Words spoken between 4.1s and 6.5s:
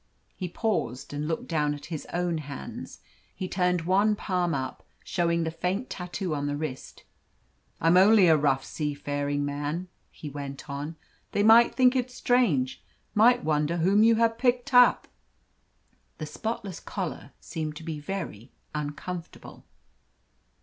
palm up, showing the faint tattoo on